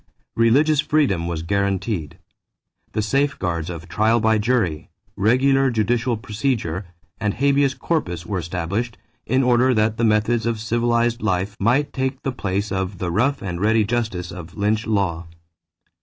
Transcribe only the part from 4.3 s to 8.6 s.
jury, regular judicial procedure, and habeas corpus were